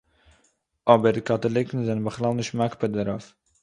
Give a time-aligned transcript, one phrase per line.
[0.93, 3.25] אָבער קאַטאָליקן זענען בכלל נישט מקפּיד דערויף